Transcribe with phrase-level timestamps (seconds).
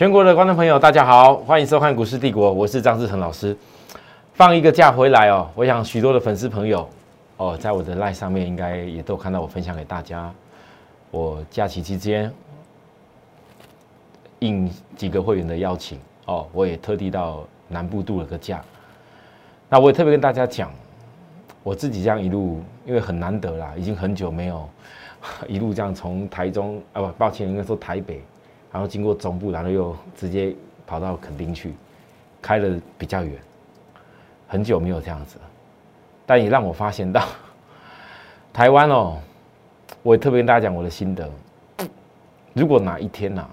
[0.00, 3.54] 全国的观众朋友，大家好，欢迎收看《股市帝国》，我是张志成老师。
[4.32, 6.88] 放一个假回来哦，我想许多的粉丝朋友
[7.36, 10.32] 哦，在我的 line 上面应该也都看到我分享给大家。
[11.10, 12.32] 我假期期间
[14.38, 18.64] 应几个会员的邀请哦，我也特地到南部度了个假。
[19.68, 20.72] 那我也特别跟大家讲，
[21.62, 24.66] 我自己这样一路，因为很难得啦，已经很久没有
[25.46, 28.22] 一路这样从台中啊不，抱歉，应该说台北。
[28.72, 30.54] 然后经过中部，然后又直接
[30.86, 31.74] 跑到垦丁去，
[32.40, 33.36] 开的比较远，
[34.46, 35.44] 很久没有这样子了，
[36.24, 37.26] 但也让我发现到，
[38.52, 39.18] 台湾哦，
[40.02, 41.28] 我也特别跟大家讲我的心得，
[42.52, 43.44] 如果哪一天呐，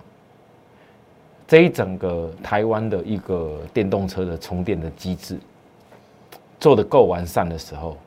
[1.48, 5.40] 这一整个台湾的一个电动车的充电的机制
[6.60, 7.98] 做的够完善的时候，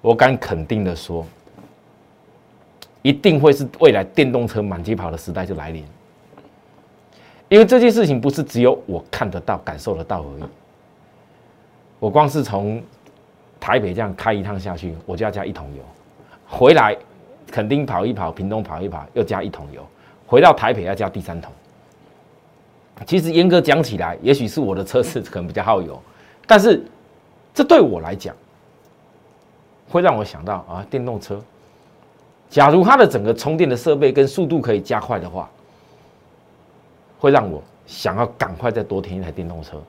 [0.00, 1.26] 我敢肯定的说，
[3.02, 5.84] 一定会是未来电动车满街跑的时代就来临。
[7.54, 10.42] 因为这件事情不是只有我看得到、感受得到而已。
[12.00, 12.82] 我光是从
[13.60, 15.82] 台北这样开一趟下去，我就要加一桶油；
[16.48, 16.96] 回来
[17.46, 19.80] 肯定跑一跑，屏东跑一跑，又加一桶油；
[20.26, 21.52] 回到台北要加第三桶。
[23.06, 25.96] 其实严格讲起来，也许是我的车子可能比较耗油，
[26.48, 26.84] 但是
[27.54, 28.34] 这对我来讲，
[29.88, 31.40] 会让我想到啊，电动车，
[32.50, 35.48] 假如它的整个充电的设备跟速度可以加快的话。
[37.18, 39.80] 会让我想要赶快再多添一台电动车。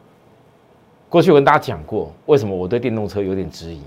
[1.07, 3.81] 过去我跟大家讲过，为什么我对电动车有点质疑？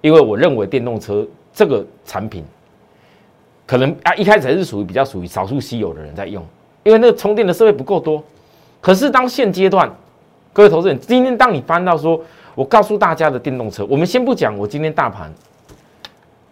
[0.00, 2.44] 因为我认为电动车这个产品，
[3.66, 6.42] 可能啊一开始还是属于比较属于少数稀有的人在用，
[6.84, 8.22] 因为那个充电的设备不够多。
[8.80, 9.92] 可是当现阶段，
[10.52, 12.18] 各位投资人，今天当你翻到说，
[12.54, 15.30] 我告诉大家的电动车，我们先不讲，我今天大盘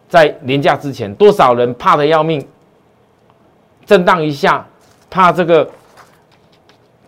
[0.08, 2.46] 在年假之前，多少人怕的要命，
[3.86, 4.66] 震荡一下，
[5.08, 5.70] 怕这个。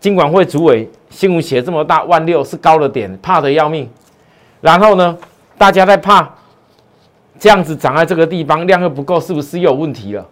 [0.06, 3.90] 金管会主委新闻写这么大，万六是高了点，怕的要命。
[4.60, 5.18] 然后呢，
[5.58, 6.32] 大家在怕
[7.40, 10.24] 这样子涨在这个地方，量又不够，是不是又有问题了？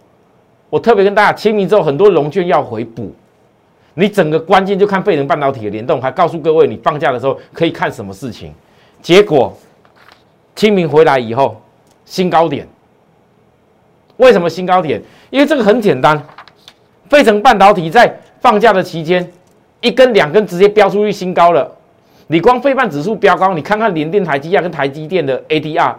[0.69, 3.13] 我特别跟大家清明之后，很多龙券要回补，
[3.95, 8.53] 你整个关键就看费城半导体的联动，还告诉各位你放假的时候可以看什么事情。
[9.01, 9.53] 结果
[10.55, 11.61] 清明回来以后，
[12.05, 12.65] 新高点。
[14.15, 15.03] 为什么新高点？
[15.31, 16.25] 因为这个很简单，
[17.09, 19.29] 费城半导体在放假的期间。
[19.81, 21.69] 一根两根直接飙出去新高了，
[22.27, 25.93] 你光费半指数飙高，你看看联电、台积电跟台积电的 ADR，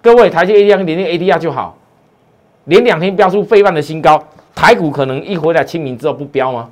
[0.00, 1.76] 各位台积 ADR 跟联电 ADR 就好，
[2.64, 4.22] 连两天飙出费半的新高，
[4.54, 6.70] 台股可能一回来清明之后不飙吗？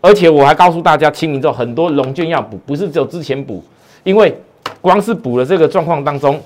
[0.00, 3.62] 而且我还告诉大家，清明之后很多龙券要补，不是只有之前补，
[4.04, 4.34] 因为
[4.80, 6.40] 光是补了这个状况当中，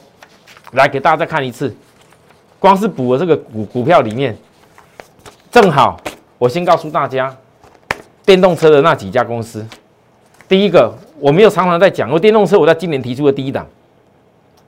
[0.72, 1.72] 来给大家再看一次，
[2.58, 4.36] 光是补了这个股股票里面，
[5.52, 5.98] 正好
[6.36, 7.34] 我先告诉大家。
[8.26, 9.64] 电动车的那几家公司，
[10.48, 13.64] 第一个我没有常常在讲，我电动车我在今年提出的第一档，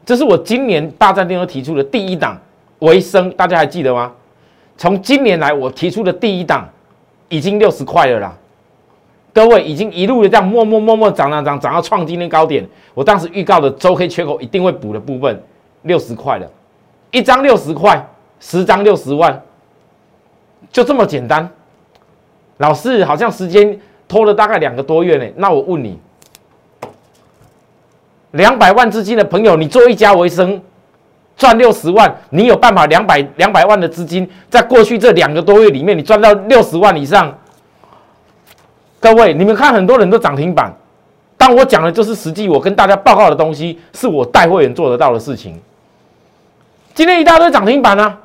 [0.06, 2.40] 这是我今年大战电动提出的第一档，
[2.78, 4.12] 维生大家还记得吗？
[4.76, 6.68] 从今年来我提出的第一档，
[7.28, 8.32] 已经六十块了啦，
[9.34, 12.64] 各位已经一路的这样默默默默涨涨涨涨到创今天高点，
[12.94, 15.42] 我当时预告的周 K 缺口一定会补的部分，
[15.82, 16.48] 六十块了，
[17.10, 18.06] 一张六十块，
[18.38, 19.42] 十张六十万，
[20.70, 21.50] 就这么简单。
[22.58, 25.24] 老师好像时间拖了大概两个多月呢。
[25.36, 25.98] 那我问你，
[28.32, 30.60] 两百万资金的朋友，你做一家为生
[31.36, 37.36] 赚六十万，你有办法两百两百万的资金，在过去这两个多月里面，你赚到六十万以上？
[39.00, 40.74] 各位，你们看很多人都涨停板，
[41.36, 45.60] 但我讲的就是实际，我跟大家报告的东西是我带会员做得到的事情。
[46.92, 48.18] 今天一大堆涨停板啊！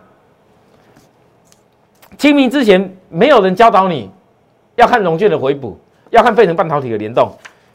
[2.18, 4.10] 清明之前没有人教导你。
[4.76, 5.78] 要看融券的回补，
[6.10, 7.32] 要看费城半导体的联动。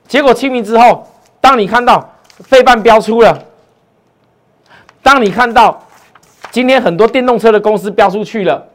[0.06, 1.06] 结果清明之后，
[1.40, 3.38] 当你看到费半标出了，
[5.02, 5.82] 当你看到
[6.50, 8.66] 今天很多电动车的公司标出去了，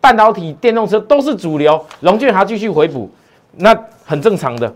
[0.00, 3.10] 半导体电动车都是主流，融券还继续回补，
[3.56, 4.72] 那很正常的。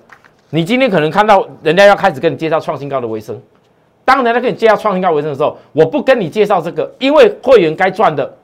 [0.51, 3.41] 你今天可能看到人家要开始跟你介绍创新高的维生，
[4.05, 8.35] 当人家跟你介绍创新高维生的时候，我不跟你介绍这个，因为会员该赚的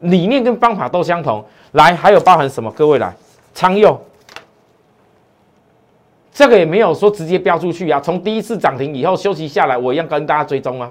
[0.00, 1.44] 理念跟方法都相同。
[1.72, 2.70] 来，还有包含什么？
[2.72, 3.14] 各位来。
[3.60, 4.00] 昌佑，
[6.32, 8.00] 这个也没有说直接标出去啊。
[8.00, 10.90] 从第一次涨停以后休息下来，我一样跟大家追踪啊，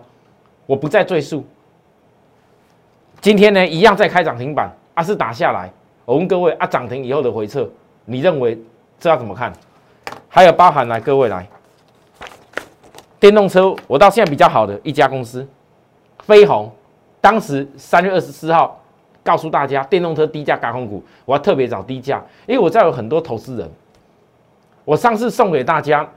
[0.67, 1.43] 我不再赘述。
[3.21, 5.67] 今天呢，一样在开涨停板，啊是打下来。
[6.05, 7.67] 我问各位啊，涨停以后的回撤，
[8.05, 8.55] 你认为
[8.99, 9.51] 这要怎么看？
[10.27, 11.49] 还有包含来各位来，
[13.19, 15.43] 电动车我到现在比较好的一家公司，
[16.19, 16.71] 飞鸿，
[17.19, 18.79] 当时三月二十四号
[19.23, 23.69] 告诉大家，电动车低价高空股，我要特别找低价，因为我在有很多投资人。
[24.85, 26.07] 我上次送给大家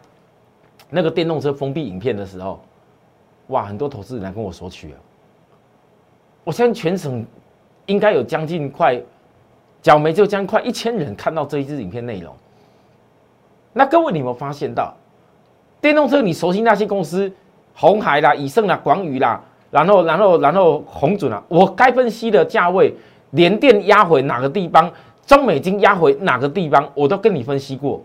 [0.89, 2.61] 那个电动车封闭影片的时候，
[3.49, 4.99] 哇，很多投资人来跟我索取啊。
[6.45, 7.25] 我相信全省
[7.87, 8.99] 应该有将近快，
[9.83, 12.35] 角眉就将快一千人看到这一支影片内容。
[13.73, 14.95] 那各位，你有没有发现到，
[15.81, 17.31] 电动车你熟悉那些公司，
[17.75, 22.95] 红海啦、以盛啦、广宇啦，然后、然后、然后红准啊，我该分析的价位，
[23.31, 24.93] 连电压回哪个地方，
[25.27, 28.05] 中美金压回哪个地方，我都跟你分析过。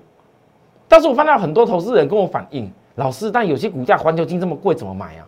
[0.87, 5.27] 但是我看到很多投资人跟我反映，老师，但有些股价环球金这么贵，怎么买啊？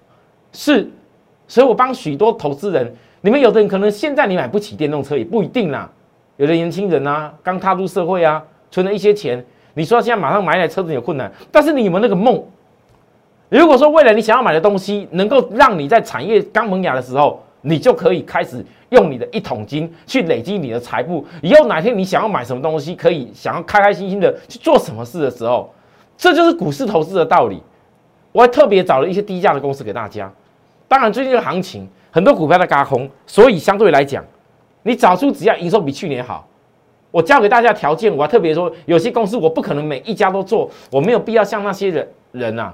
[0.53, 0.89] 是，
[1.45, 2.89] 所以我帮许多投资人，
[3.19, 5.91] 你们有的人可能现在你买不起电动车，也不一定啦。
[6.38, 8.41] 有的年轻人啊，刚踏入社会啊，
[8.71, 9.45] 存了一些钱。
[9.74, 12.41] 你说现在马上买一台车子有困难，但是你有没有那个梦？
[13.50, 21.25] 如果说未来你想要买的东西能够让你在产业刚萌芽的时候，你就可以开始用你的一桶金去累积你的财富。
[21.42, 25.74] 以后哪天你想要买什么东西，可以想要开开心心的去做什么事的时候，
[26.16, 27.62] 这就是股市投资的道理。
[28.31, 30.31] 我还特别找了一些低价的公司给大家。
[30.88, 34.24] 当然最近的行情很多股票在嘎空，所以相对来讲，
[34.84, 36.48] 你找出只要营收比去年好。
[37.10, 42.72] 我教给大家条件，我还特别说，有些公司我不可能每一家都做，我没有必要像那些人人呐。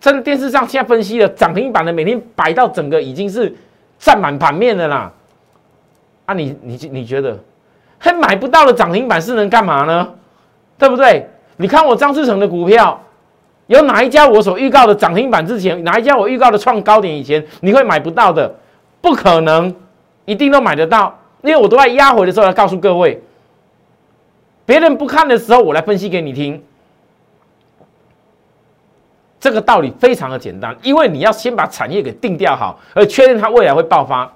[0.00, 3.54] 的电视上现在分析的涨停板的，每天摆到整个已经是
[3.98, 5.12] 占满盘面的啦。
[6.24, 7.38] 啊，你你你觉得，
[7.98, 10.08] 还买不到的涨停板是能干嘛呢？
[10.78, 11.28] 对不对？
[11.56, 12.98] 你看我张志成的股票，
[13.66, 18.54] 有哪一家我所预告的涨停板之前，哪一家我预告的创高点以前，你会买不到的？
[19.02, 19.74] 不可能，
[20.24, 21.18] 一定都买得到。
[21.42, 23.22] 因为我都在压回的时候来告诉各位，
[24.64, 26.62] 别人不看的时候，我来分析给你听。
[29.40, 34.30] 这个道理非常的简单，因为你要先把产业给定调好，而确认它未来会爆发，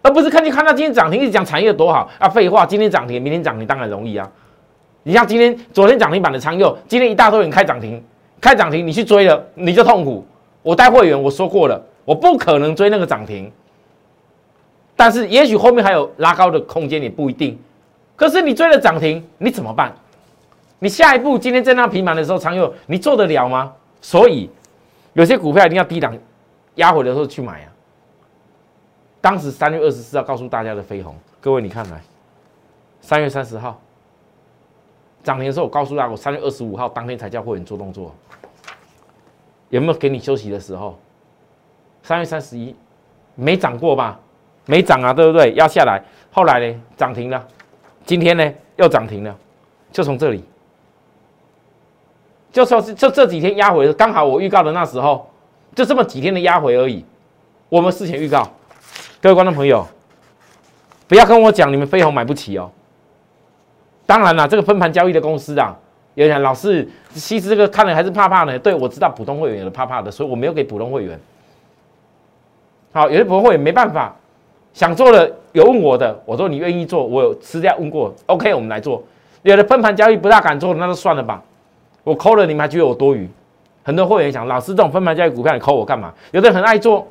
[0.00, 2.28] 而不是看你看到今天涨停，一直讲产业多好啊！
[2.28, 4.30] 废话，今天涨停，明天涨停当然容易啊。
[5.02, 8.02] 你像今天、昨天涨停板的仓佑，今天一大堆人开涨停，
[8.40, 10.24] 开涨停你去追了，你就痛苦。
[10.62, 13.50] 我带会员我说过了，我不可能追那个涨停。
[14.94, 17.58] 但是也许后面还有拉高的空间，也不一定。
[18.14, 19.92] 可是你追了涨停，你怎么办？
[20.78, 23.72] 你下一步今天在那平盘的时候，常有你做得了吗？
[24.04, 24.50] 所以
[25.14, 26.14] 有些股票一定要低档
[26.74, 27.72] 压回的时候去买啊。
[29.18, 32.02] 当时三月二十四号告诉大家的飞鸿，各位你看来，
[33.00, 33.80] 三月三十号
[35.22, 38.14] 涨停的时候，我告诉大家，我三月二十五号当天才叫会员做动作，
[39.70, 40.98] 有没有给你休息的时候？
[42.02, 42.76] 三月三十一
[43.34, 44.20] 没涨过吧？
[44.66, 45.54] 没涨啊，对不对？
[45.54, 47.48] 压下来，后来呢，涨停了。
[48.04, 49.34] 今天呢，又涨停了，
[49.90, 50.44] 就从这里，
[52.54, 55.28] 就说是就这几天压回，刚好我预告的那时候，
[55.74, 57.04] 就这么几天的压回而已。
[57.68, 58.48] 我们事前预告，
[59.20, 59.84] 各位观众朋友，
[61.08, 62.70] 不要跟我讲你们飞鸿买不起哦。
[64.06, 65.76] 当然了，这个分盘交易的公司啊，
[66.14, 68.56] 有人老师，其实这个看了还是怕怕的。
[68.56, 71.18] 对我知道普通会员有的怕怕的，所以我没有给普通会员。
[72.92, 74.14] 好，有些普通会员没办法。
[74.72, 79.02] 想做的有问我的，我说你愿意做，我有私下问过，OK，我们来做。
[79.42, 81.42] 有的分盘交易不大敢做，那就算了吧。
[82.04, 83.28] 我抠了，你们还觉得我多余？
[83.82, 86.12] 很多会员想，老师这种分盘交易股票，你抠我干嘛？
[86.30, 87.06] 有的人很爱做，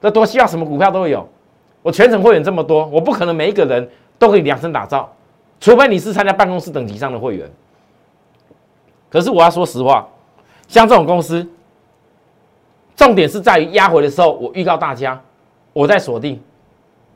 [0.00, 1.26] 那多希望什么股票都会有。
[1.82, 3.88] 我全程会员这么多，我不可能每一个人
[4.18, 5.12] 都可以量身打造，
[5.60, 7.50] 除非你是参加办公室等级上的会员。
[9.08, 10.06] 可是我要说实话，
[10.66, 11.46] 像这种公司，
[12.96, 15.20] 重点是在于压回的时候，我预告大家，
[15.72, 16.40] 我在锁定。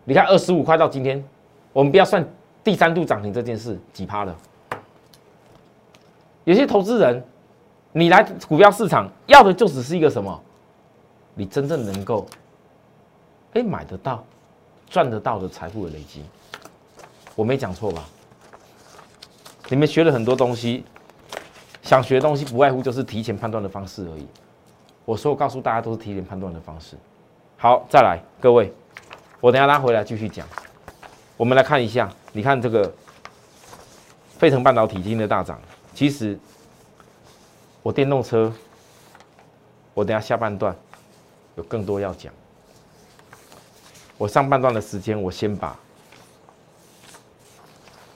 [0.04, 1.23] 你看二十五块到今天，
[1.73, 2.26] 我们不要算
[2.62, 4.37] 第三度涨停这件事几趴了。
[6.50, 7.23] 有些投资人，
[7.92, 10.42] 你来股票市场要的就只是一个什么？
[11.33, 12.26] 你真正能够，
[13.52, 14.25] 哎买得到、
[14.88, 16.25] 赚得到的财富的累积。
[17.37, 18.04] 我没讲错吧？
[19.69, 20.85] 你们学了很多东西，
[21.83, 24.26] 想学的东西不外乎就是提前判断的方式而已。
[25.04, 26.97] 我说我告诉大家都是提前判断的方式。
[27.59, 28.75] 好，再来各位。
[29.40, 30.45] 我等下拉回来继续讲。
[31.37, 32.92] 我们来看一下，你看这个
[34.37, 35.57] 费城半导体今天的大涨，
[36.00, 36.38] 其实
[37.83, 38.50] 我电动车，
[39.92, 40.75] 我等下下半段
[41.57, 42.33] 有更多要讲。
[44.16, 45.78] 我上半段的时间，我先把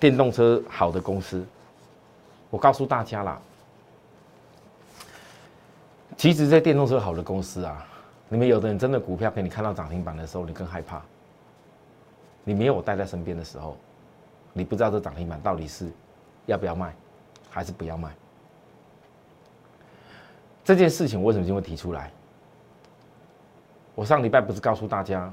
[0.01, 1.45] 电动车好的公司，
[2.49, 3.39] 我告诉大家啦。
[6.17, 7.87] 其实，在电动车好的公司啊，
[8.31, 11.03] 你们有的人真的股票给你看到涨停板的时候，你更害怕。
[12.45, 13.77] 你没有我带在身边的时候，
[14.55, 15.91] 你不知道这涨停板到底是
[16.47, 16.95] 要不要卖，
[17.55, 18.13] 还是不要卖。
[20.65, 22.11] 这件事情为什么就会提出来？
[23.95, 25.33] 我上礼拜不是告诉大家，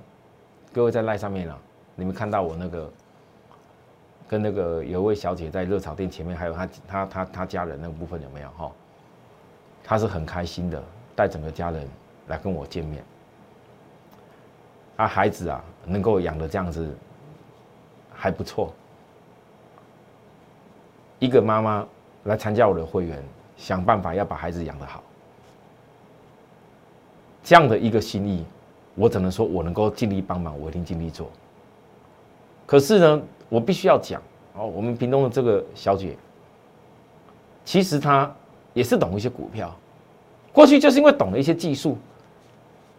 [0.71, 1.57] 各位在赖上面了，
[1.95, 2.93] 你们看到我那个
[4.27, 8.71] 跟那个有一位小姐在热炒店前面，还有她她她她家人那个部分有没有哈？
[9.83, 10.83] 她是很开心的，
[11.15, 11.87] 带整个家人
[12.27, 13.03] 来跟我见面。
[14.97, 16.95] 啊，孩子啊，能够养的这样子
[18.13, 18.71] 还不错。
[21.17, 21.87] 一个妈妈
[22.23, 23.21] 来参加我的会员，
[23.57, 25.01] 想办法要把孩子养得好，
[27.43, 28.45] 这样的一个心意，
[28.95, 31.29] 我只能说我能够尽力帮忙，我一定尽力做。
[32.65, 34.21] 可是呢，我必须要讲
[34.55, 36.15] 哦，我们屏东的这个小姐，
[37.65, 38.33] 其实她
[38.73, 39.75] 也是懂一些股票，
[40.53, 41.97] 过去就是因为懂了一些技术。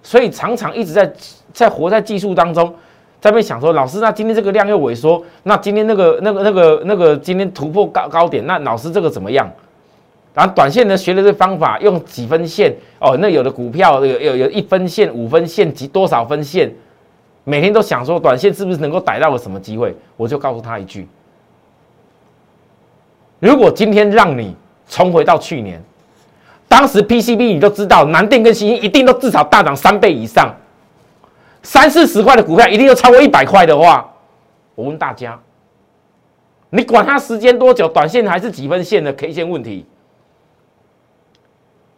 [0.03, 1.15] 所以常常一直在
[1.53, 2.75] 在活在技术当中，
[3.23, 9.49] 在那边想说，老师，那今天这个量又萎缩，那今天那个那个那个那个今天突破高高点，那老师这个怎么样？
[10.35, 16.69] 然后短线呢，学了这方法，用几分线哦，那有的股票有有有一分线、五分线及多少分线，
[17.45, 19.95] 每天都想说短线是不是能够逮到个什么机会？
[20.17, 21.07] 我就告诉他一句：
[23.39, 24.57] 如果今天让你
[24.89, 25.81] 重回到去年。
[26.67, 30.53] 当时 PCB 你都知道，南电跟新兴一定都至少大涨三倍以上，
[31.63, 34.13] 三四十块的股票一定要超过一百块的话，
[34.75, 35.39] 我问大家，
[36.71, 39.87] 你管它时间多久，短线还是几分线的 K 线问题，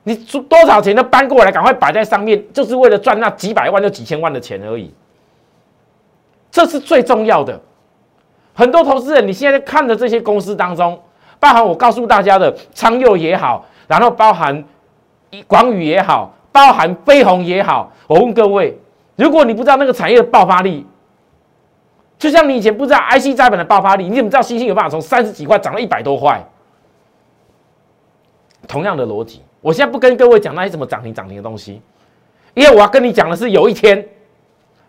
[0.03, 4.93] 你出多少钱都搬过来，赶快摆在上面，就是为了赚那几百万就几千万的钱而已，
[6.51, 7.61] 这是最重要的。
[8.53, 11.01] 很多投资人，你现在看的这些公司当中，
[11.41, 13.67] 包含我告诉大家的昌佑也好。
[13.87, 14.65] 然后包含
[15.47, 18.79] 广宇也好，包含飞鸿也好，我问各位，
[19.17, 20.87] 如果你不知道那个产业的爆发力，
[22.19, 26.43] 就像你以前不知道 IC 载板的爆发力，你怎么知道星星有办法从三十几块涨到一百多块？
[28.67, 31.81] 同样的逻辑，我现在不跟各位讲那些什么涨停涨停的东西，
[32.55, 34.07] 因为我要跟你讲的是，有一天，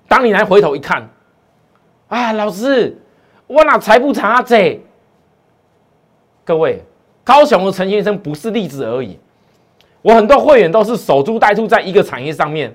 [0.08, 1.08] 当你来回头一看，
[2.08, 2.98] 啊，老师，
[3.48, 4.82] 我哪财富差这？
[6.44, 6.84] 各位。
[7.24, 9.17] 高雄的陈先生不是例子而已，
[10.03, 12.72] 我很多会员都是守株待兔，在一个产业上面。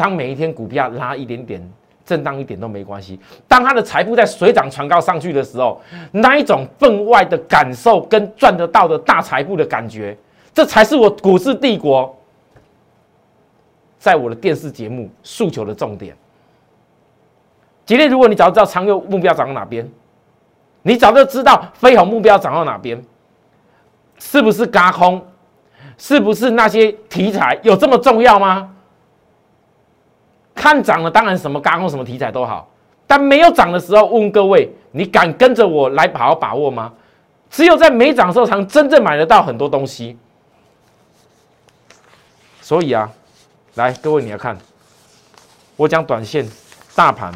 [0.00, 1.72] 当每一天股票拉一点点，
[2.06, 3.20] 震荡一点都没关系。
[3.46, 5.78] 当他的财富在水涨船高上去的时候，
[6.10, 10.16] 那一种分外的感受跟赚得到的大财富的感觉，
[10.54, 12.16] 这才是我股市帝国
[13.98, 16.16] 在我的电视节目诉求的重点。
[17.84, 19.86] 今天如果你早知道长右目标涨到哪边。
[20.82, 22.98] 你早就知道飞鸿目标涨到哪边，
[24.18, 25.22] 是不是嘎空？
[25.98, 28.74] 是不是那些题材有这么重要吗？
[30.60, 32.68] 看涨了，当然什么嘎空什么题材都好，
[33.06, 36.92] 但没有涨的时候，问各位，你敢跟着我来好好把握吗？
[37.48, 40.18] 只有在没涨的时候，才能真正买得到很多东西。
[42.60, 43.10] 所以啊，
[43.76, 44.54] 来各位你要看，
[45.76, 46.46] 我讲短线
[46.94, 47.32] 大盘。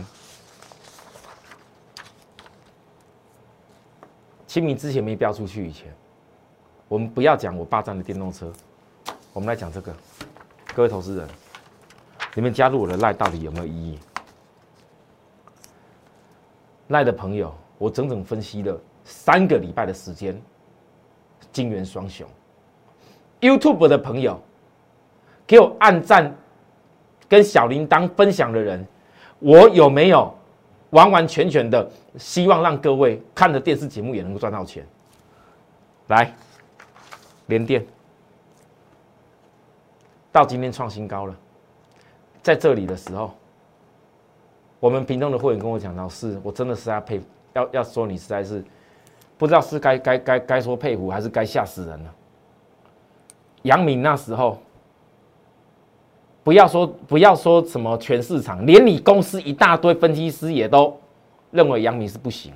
[4.46, 5.90] 清明之前没标出去以前，
[6.88, 8.52] 我们不要讲我霸占的电动车，
[9.32, 9.90] 我们来讲这个。
[10.74, 11.26] 各位投资人，
[12.34, 13.98] 你们加入我的赖到底有没有意义？
[16.88, 20.40] 赖的朋友，我整整分析了三个礼拜的时间，
[21.52, 22.28] 金元双雄。
[23.40, 24.40] YouTube 的朋友，
[25.46, 26.34] 给我按赞
[27.28, 28.84] 跟小铃铛分享的人，
[29.38, 30.34] 我有没有？
[30.90, 34.86] 完完全全的希望让各位看的电视节目也能够赚到钱。
[36.06, 36.32] 来，
[37.46, 37.84] 连电
[40.30, 41.36] 到今天创新高了，
[42.44, 43.32] 在这里的时候，
[44.78, 47.24] 我们屏东的会员跟我讲到，是我真的是要佩服，
[47.54, 48.62] 要要说你实在是
[49.36, 52.14] 不知道是该该该该说佩服还是该吓死人了。
[53.62, 54.58] 杨敏那时候。
[56.44, 60.94] 不要说不要说什么全市场，连你公司一大堆分析师也都
[61.50, 62.52] 认为杨明是不行。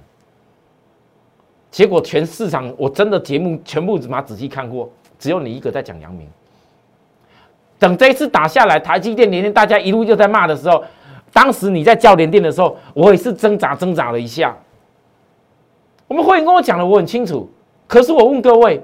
[1.71, 6.29] 结果全市场我真的节目全部怎么仔细看过，只有你一个在讲杨明。
[7.79, 10.83] 等这一次打下来，台积电连电大家一路就在骂的时候，
[11.33, 14.57] 当时你在叫联电的时候，我也是挣扎挣扎了一下。
[16.07, 17.51] 我们会员跟我讲的我很清楚，
[17.87, 18.83] 可是我问各位，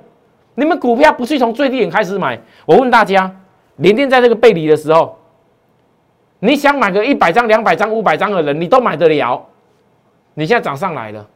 [0.54, 2.40] 你们股票不是从最低点开始买？
[2.66, 3.34] 我问大家。
[3.78, 5.18] 连电在这个背离的时候，
[6.38, 9.44] 你想买个一百张、两百张、五百张的人，你都买得了。
[10.34, 11.26] 你现在涨上来了，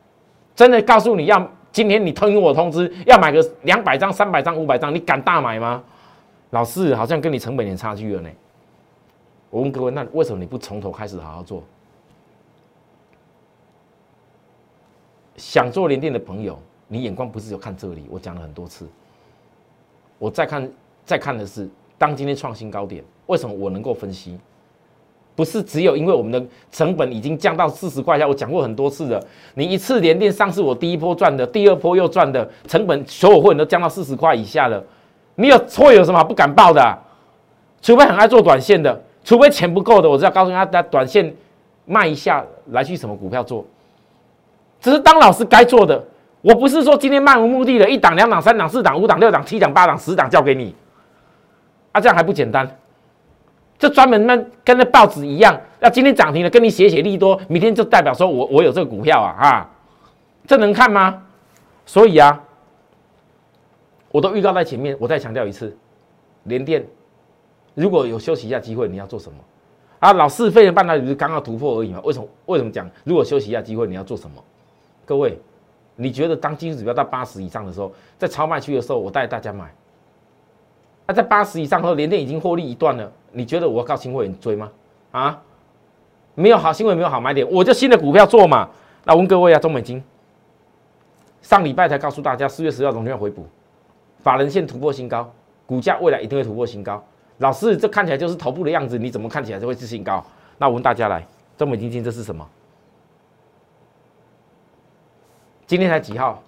[0.55, 5.83] 真的告诉你要今天你听我通知要买个两百张、三百张、五百张，你敢大买吗？
[6.51, 8.31] 老四好像跟你成本有点差距了呢。
[9.51, 11.63] 我问各位，那为什么你不从头开始好好做？
[15.37, 18.05] 想做连电的朋友，你眼光不是有看这里？
[18.11, 18.87] 我讲了很多次，
[20.19, 20.71] 我再看
[21.05, 21.69] 再看的是。
[21.97, 24.39] 当今天创新高点，为什么我能够分析？
[25.35, 26.41] 不是只有因为我们的
[26.71, 29.21] 成本已经降到四十块下，我讲过很多次了。
[29.55, 34.85] 你一次连电上市，我第一波赚的，第二波又赚的，成本所有会员都降到四十块以下了。
[35.41, 36.99] 你有错有什么不敢报的？
[37.81, 41.33] 除非很爱做短线的，除非钱不够的，我只要告诉他，在短线
[41.85, 43.65] 卖一下来去什么股票做，
[44.81, 46.05] 只是当老师该做的。
[46.41, 50.75] 我不是说今天漫无目的的一档、两档、三档、四档、五档、六档、七档、八档、十档交给你，
[51.93, 52.69] 啊，这样还不简单？
[53.79, 59.69] 就专门那跟那报纸一样，要今天涨停了，跟你写写利多，明天就代表说我我有这个股票啊啊，
[60.49, 61.23] 这能看吗？
[61.87, 62.41] 所以啊，
[64.11, 65.77] 我都预告在前面，我再强调一次，
[66.45, 66.85] 连电
[67.75, 69.39] 如果有休息一下机会，你要做什么？
[70.01, 72.01] 啊，老四费的半导体不是刚刚突破而已嘛？
[72.05, 72.29] 为什么？
[72.47, 74.43] 为什么讲如果休息一下机会，你要做什么？
[75.05, 75.39] 各位。
[76.01, 79.69] 你觉得当技术指标到八十以上的时候，在超卖区的时候，我带大家买。
[81.09, 84.71] 那在八十以上后，连电已经获利一段了，你觉得我靠新会员追吗？
[85.11, 85.43] 啊，
[86.37, 88.71] 没有好新会没有好买点，我就新的股票做嘛。
[89.05, 90.01] 那问各位啊，中美金
[91.43, 93.45] 上礼拜才告诉大家，四月十号融券回补，
[94.21, 95.33] 法人线突破新高，
[95.67, 97.03] 股价未来一定会突破新高。
[97.39, 100.25] 老师，这看起来就是头部的样子，你怎么看起来就会是新高？
[100.59, 102.47] 那我问大家来，中美金金这是什么？
[105.67, 106.43] 今天才几号？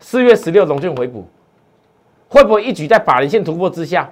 [0.00, 1.26] 四月十六，龙券回补，
[2.28, 4.08] 会不会一举在法人线突破之下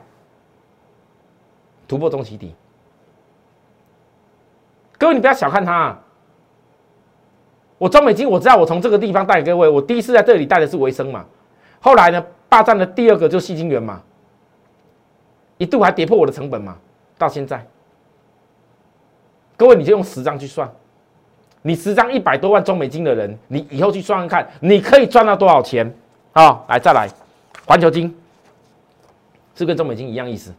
[1.87, 2.55] 突破中期底？
[4.99, 5.73] 各位，你不要小看它。
[5.73, 6.03] 啊
[7.79, 11.27] 我中美金，我知道，我从这个地方带给各位，我第一次在这里带的是维生嘛。
[11.79, 14.03] 后来呢，霸占的第二个就是细晶圆嘛，
[15.59, 16.77] 一度还跌破我的成本嘛。
[17.19, 17.67] 到现在，
[19.57, 20.71] 各位你就用十张去算。
[21.63, 25.93] 你十张一百多万中美金的人，你以后去算算看，你可以赚到多少钱？
[26.33, 27.09] 啊，来再来，
[27.67, 28.15] 环球金
[29.55, 30.55] 是跟中美金一样意思，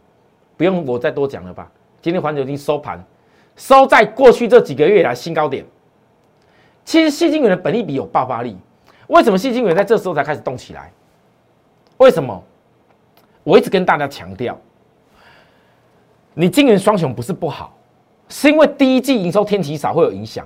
[0.57, 1.71] 不用我再多讲了吧？
[2.01, 3.01] 今天环球金收盘
[3.55, 5.63] 收在过去这几个月来新高点。
[6.83, 8.57] 其实细晶元的本利比有爆发力，
[9.07, 10.91] 为什么细晶元在这时候才开始动起来？
[11.97, 12.43] 为什么？
[13.43, 14.59] 我一直跟大家强调，
[16.33, 17.73] 你晶圆双雄不是不好，
[18.27, 20.45] 是因为第一季营收天期少会有影响。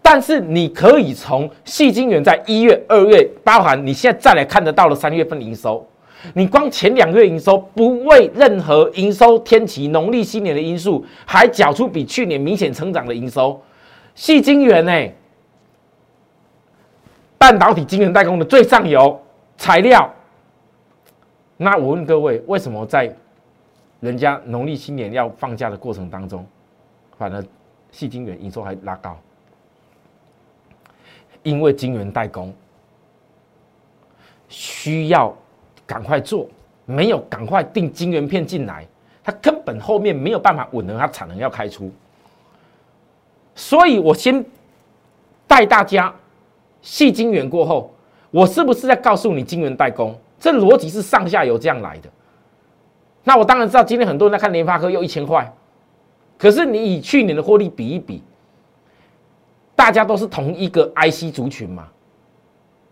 [0.00, 5.86] 但是你可以从细晶圆在一月、二月，包含你现在再来看得到的三月份营收，
[6.32, 13.62] 你光前两月营收不为任何营收天启农历新年的因素，还缴出比去年明显成长的营收。
[14.14, 15.08] 细晶圆呢，
[17.36, 19.20] 半导体晶圆代工的最上游
[19.56, 20.10] 材料。
[21.56, 23.14] 那我问各位，为什么在
[24.00, 26.44] 人家农历新年要放假的过程当中，
[27.16, 27.44] 反而
[27.90, 29.16] 细晶圆营收还拉高？
[31.42, 32.52] 因为晶圆代工
[34.48, 35.34] 需要
[35.86, 36.48] 赶快做，
[36.86, 38.86] 没有赶快订晶圆片进来，
[39.22, 41.90] 它根本后面没有办法稳了，它产能要开出。
[43.54, 44.44] 所以我先
[45.46, 46.12] 带大家
[46.82, 47.92] 细晶圆过后，
[48.30, 50.18] 我是不是在告诉你晶圆代工？
[50.44, 52.10] 这逻辑是上下游这样来的。
[53.22, 55.50] 那我当然知道，今天很多人在看联发科又一千块，
[56.36, 58.22] 可是你以去年的获利比一比。
[59.74, 61.88] 大家都是同一个 IC 族群嘛，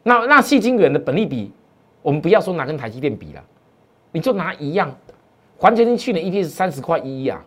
[0.03, 1.53] 那那细晶圆的本利比，
[2.01, 3.45] 我们不要说拿跟台积电比了，
[4.12, 4.91] 你就拿一样，
[5.59, 7.45] 环球晶去年 EPS 三十块一啊，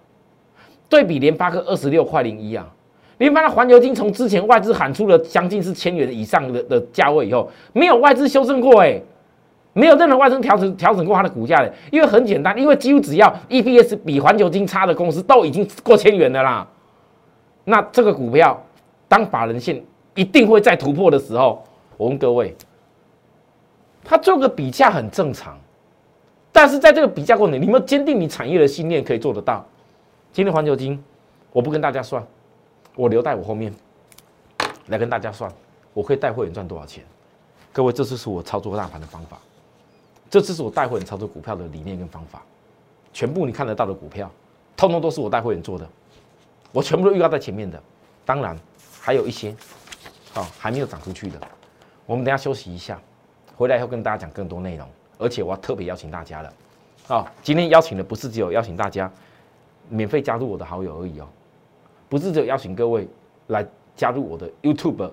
[0.87, 2.71] 对比联发科二十六块零一啊，
[3.17, 9.01] 联发的环球晶从之前外资喊出了将近是千元以上的的价位以后，没有外资修正过哎，
[9.75, 16.67] 没有任何外资调整调整过它的股价的，因为很简单，因为几乎只要 EPS 比环球金差的公司都已经过千元的啦，
[17.63, 18.59] 那这个股票。
[19.07, 19.81] 当法人线
[20.15, 21.63] 一定会再突破的时候，
[21.95, 22.55] 我问各位，
[24.03, 25.55] 他做个比价很正常，
[26.51, 29.63] 但是在这个比价过程，你们坚定你产业的信念可以做得到。
[30.33, 31.01] 今天环球金，
[31.51, 32.21] 我不跟大家算，
[32.95, 33.71] 我留在我后面
[34.87, 35.49] 来跟大家算，
[35.93, 37.03] 我可以带会员赚多少钱？
[37.71, 39.37] 各位，这就是我操作大盘的方法，
[40.35, 42.43] 这次是我带会员操作股票的理念跟方法，
[43.13, 44.29] 全部你看得到的股票，
[44.75, 45.87] 通通都是我带会员做的，
[46.73, 47.81] 我全部都预告在前面的，
[48.25, 48.59] 当然。
[48.99, 49.55] 还有一些，
[50.33, 51.39] 好还没有涨出去的，
[52.05, 52.99] 我们等下休息一下，
[53.55, 54.85] 回来以后跟大家讲更多内容。
[55.17, 56.53] 而且我要特别邀请大家了，
[57.07, 59.09] 好，今天邀请的不是只有邀请大家
[59.87, 61.27] 免费加入我的好友而已哦，
[62.09, 63.07] 不是只有邀请各位
[63.47, 65.09] 来加入我的 YouTube，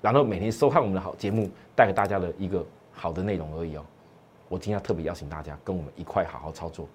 [0.00, 3.84] 然后每天收看我们的好节目，带给大家的一个好的内容而已哦。
[4.48, 6.86] 我今天特别邀请大家跟我们一块好好操作，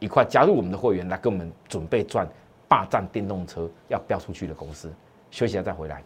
[0.00, 2.26] 一块加入我们的会员来跟我们准备赚
[2.68, 4.92] 霸占电动车要飙出去的公司。
[5.30, 6.02] 休息下再回来。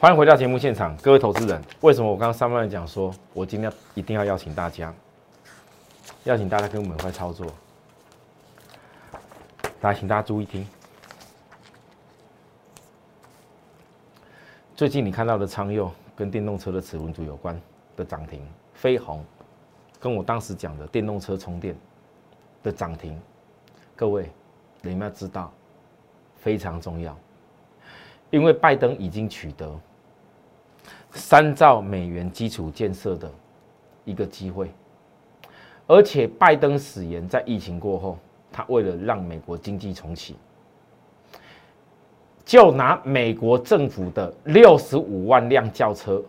[0.00, 1.62] 欢迎回到节目现场，各位投资人。
[1.80, 4.92] 为什么我刚刚上半讲说，我今天一定要邀请大家，
[6.24, 7.46] 邀请大家跟我们一块操作。
[9.84, 10.66] 来，请大家注意听。
[14.74, 17.60] 最近你看到的昌佑跟电动车的齿轮组有关
[17.94, 18.40] 的涨停，
[18.72, 19.22] 飞鸿
[20.00, 21.76] 跟我当时讲的电动车充电
[22.62, 23.20] 的涨停，
[23.94, 24.30] 各位
[24.80, 25.52] 你们要知道
[26.34, 27.14] 非常重要，
[28.30, 29.78] 因为拜登已经取得。
[31.12, 33.30] 三兆美元基础建设的
[34.06, 34.70] 一个机会，
[35.86, 38.18] 而且拜登誓言在疫情过后，
[38.56, 40.36] 他为了让美国经济重启，
[42.44, 46.22] 就拿美国政府的六十五万辆轿车，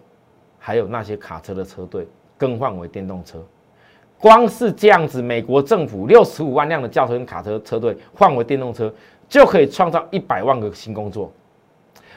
[0.57, 3.39] 还有那些卡车的车队更换为电动车。
[4.17, 8.91] 光是这样子，美国政府六十五万辆的轿车跟卡车车队换为电动车，
[9.29, 11.31] 就可以创造一百万个新工作。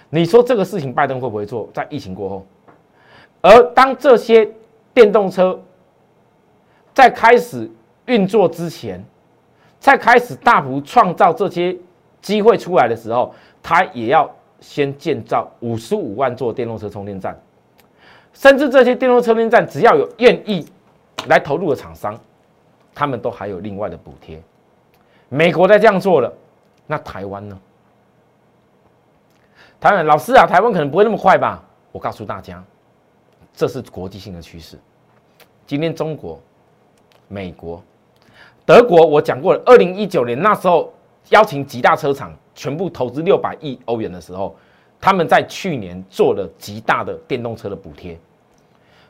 [0.08, 1.68] 你说这个事情拜登会不会做？
[1.74, 2.46] 在疫情过后？
[3.42, 4.50] 而当这些
[4.94, 5.60] 电动车
[6.94, 7.70] 在开始
[8.06, 9.04] 运作之前，
[9.80, 11.76] 在开始大幅创造这些
[12.20, 17.38] 机会出来的时候，它也要先建造五十五万座电动车充电站，
[18.32, 20.66] 甚至这些电动车充电站只要有愿意
[21.28, 22.18] 来投入的厂商，
[22.94, 24.42] 他们都还有另外的补贴。
[25.28, 26.32] 美国在这样做了，
[26.86, 27.58] 那台湾呢？
[29.80, 31.62] 台湾老师啊，台湾可能不会那么快吧？
[31.92, 32.62] 我告诉大家。
[33.54, 34.78] 这是国际性的趋势。
[35.66, 36.40] 今天中国、
[37.26, 37.82] 美国、
[38.68, 39.62] 德国，我讲过了。
[39.64, 40.92] 二零一九年那时候
[41.30, 44.54] 邀请几大车厂全部投资六百亿欧元的时候，
[45.00, 48.18] 他们在去年做了极大的电动车的补贴，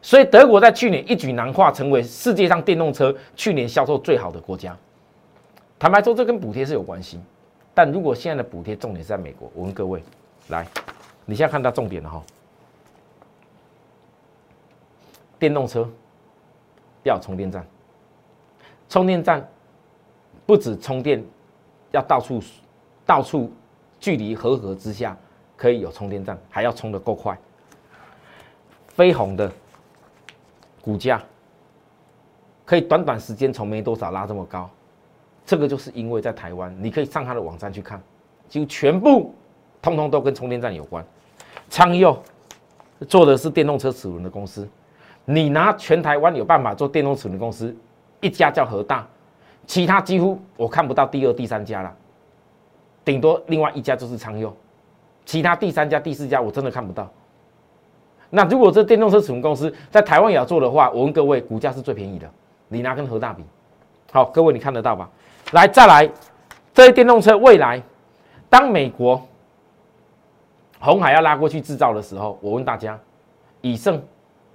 [0.01, 4.77] 所以德国在去年一举囊化，成为世界上电动车去年销售最好的国家。
[5.77, 7.21] 坦白说，这跟补贴是有关系。
[7.75, 10.01] 但如果现在的补贴重点是在美国，我问各位，
[10.51, 10.65] 来，
[11.25, 12.23] 你现在看到重点了哈。
[15.37, 15.89] 电动车
[17.03, 17.67] 要充电站，
[18.89, 19.47] 充电站
[20.47, 21.23] 不止充电，
[21.91, 22.43] 要到处
[23.05, 23.53] 到处
[24.01, 25.17] 距离合合之下
[25.57, 27.39] 可以有充电站，还要充的够快。
[28.89, 29.53] 飞鸿的
[30.81, 31.23] 股价
[32.65, 34.69] 可以短短时间从没多少拉这么高，
[35.45, 38.03] 这个就是因为在台湾，你可以上他的网站去看，
[38.49, 39.35] 就全部
[39.81, 41.05] 通通都跟充电站有关。
[41.71, 42.21] 昌佑
[43.07, 44.69] 做的是电动车齿轮的公司。
[45.25, 47.77] 你拿全台湾有办法做电动齿轮公司，
[48.21, 49.07] 一家叫和大，
[49.67, 51.95] 其他几乎我看不到第二、第三家了，
[53.05, 54.55] 顶多另外一家就是昌佑，
[55.25, 57.09] 其他第三家、第四家我真的看不到。
[58.31, 62.29] 那如果这电动车储能公司在台湾也要做的话，我问各位，股价是最便宜的，
[62.69, 63.43] 你拿跟和大比，
[64.13, 65.09] 好，各位你看得到吧？
[65.53, 66.11] 来，再来，
[66.75, 67.83] 这些电动车未来，
[68.51, 69.27] 当美国
[70.81, 72.99] 红海要拉过去制造的时候，我问大家，
[73.61, 74.03] 以盛。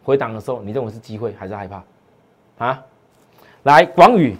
[0.06, 1.82] 回档的时候，你认为是机会还是害怕？
[2.58, 2.84] 啊，
[3.64, 4.36] 来广宇，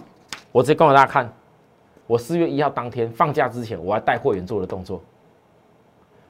[0.52, 1.32] 我直接告诉大家看，
[2.06, 5.00] 我四月一号当天放假之前，我还带会员做的动作，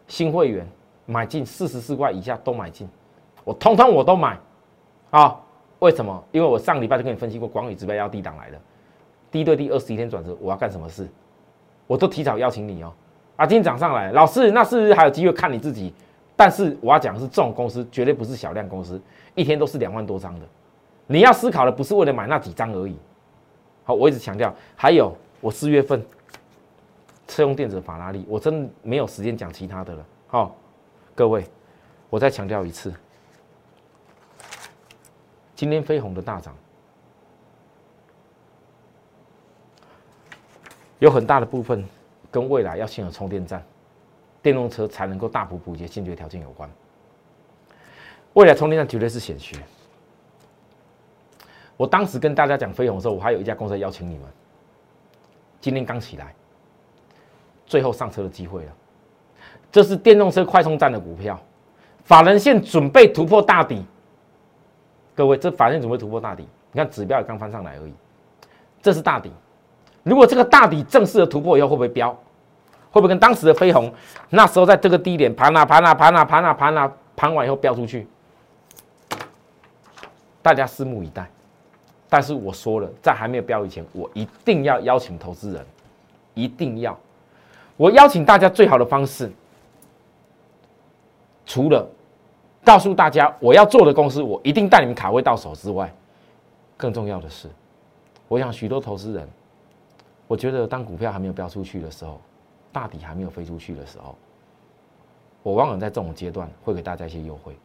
[0.07, 0.65] 新会员
[1.05, 2.89] 买进四十四块以下都买进，
[3.43, 4.39] 我通通我都买，
[5.11, 5.37] 啊，
[5.81, 6.23] 为什么？
[6.31, 8.61] 因为我上礼拜就跟你分析过，广宇指标要低档来的，
[9.29, 11.09] 低对低二十一天转折，我要干什么事？
[11.89, 12.93] 我都提早邀请你哦，
[13.35, 15.93] 啊，今天涨上来，老师，那是不是还有机会看你自己？
[16.37, 19.01] 但是我要讲的是，这种公司绝对不是小量公司。
[19.35, 20.47] 一天都是两万多张的，
[21.07, 22.97] 你要思考的不是为了买那几张而已。
[23.85, 26.03] 好，我一直强调，还有我四月份
[27.29, 30.07] 车用电子法拉利，我真没有时间讲其他的了。
[30.27, 30.57] 好，
[31.15, 31.45] 各位，
[32.09, 32.93] 我再强调一次，
[35.55, 36.57] 今天飞鸿的大涨，
[40.99, 41.85] 有很大的部分
[42.31, 43.63] 跟未来要先有充电站，
[44.41, 46.71] 电动车才能够大幅普及先决条件有关。
[48.33, 49.59] 未来充电站绝对是显学。
[51.77, 54.29] 我当时跟大家讲飞鸿的时候，我还有一家公司邀请你们。
[55.61, 56.35] 今天刚起来，
[57.67, 58.73] 最后上车的机会了。
[59.73, 61.41] 这是电动车快充站的股票，
[62.05, 63.85] 法人线准备突破大底。
[65.15, 67.93] 各位，这法人准备突破大底，你看指标也刚翻上来而已。
[68.83, 69.33] 这是大底，
[70.03, 72.11] 如果这个大底正式的突破以后，会不会飙？
[72.91, 73.93] 会不会跟当时的飞鸿
[74.31, 78.07] 那时候在这个低点盘啊盘啊盘啊盘啊盘啊盘完以后飙出去？
[80.41, 81.29] 大家拭目以待，
[82.15, 85.67] 但是我说了，在还没有标以前，我一定要邀请投资人，
[86.33, 86.97] 一定要。
[87.77, 89.29] 我邀请大家最好的方式，
[91.45, 91.85] 除了
[92.65, 95.93] 告诉大家我要做的公司，我一定带你们卡位到手之外，
[96.77, 97.49] 更重要的是，
[98.29, 99.29] 我想许多投资人，
[100.29, 102.21] 我觉得当股票还没有标出去的时候，
[102.71, 104.15] 大底还没有飞出去的时候，
[105.43, 107.57] 我往往在这种阶段会给大家一些优惠，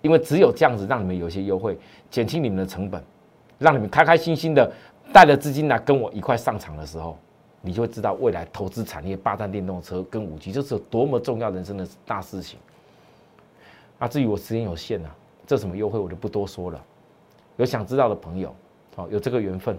[0.00, 1.78] 因为只有这样子让你们有一些优惠，
[2.10, 3.00] 减轻你们的成本，
[3.62, 4.70] 让你们开开心心的
[5.12, 7.16] 带着资金来跟我一块上场的时候，
[7.60, 12.58] 你就会知道未来投资产业霸占电动车跟五 G 这是有多么重要人生的大事情。
[13.98, 15.14] 那至于我时间有限啊，
[15.46, 16.84] 这什么优惠我就不多说了。
[17.56, 18.54] 有想知道的朋友，
[18.96, 19.78] 好有这个缘分，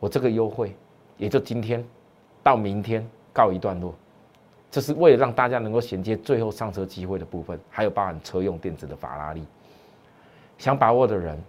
[0.00, 0.74] 我这个优惠
[1.16, 1.84] 也就今天
[2.42, 3.94] 到明天告一段落。
[4.70, 9.44] 这是为了让大家能够衔接最后上车机会的部分，还有包含车用电子的法拉利。
[10.58, 11.40] 想把握的人，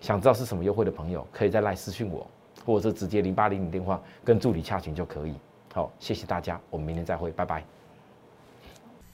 [0.00, 2.26] 想知道是什么优惠的朋友，可以再来私讯我，
[2.64, 5.34] 或者是直接零八零零电话跟助理洽询就可以。
[5.74, 7.62] 好，谢谢大家，我们明天再会，拜拜。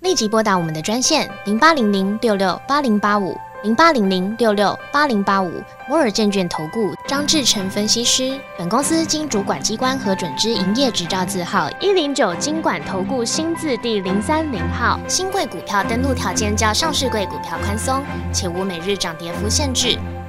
[0.01, 3.37] 立即拨打我们的专线零八零零六六八零八五。
[3.63, 5.49] 零八零零六六八零八五
[5.89, 14.99] 摩尔证券投顾张志成分析师，本公司经主管机关核准之营业执照字号一零九金管投顾新字第零三零号。
[15.07, 19.97] 新贵股票登录条件较上市贵股票宽松，且无每日涨跌幅限制。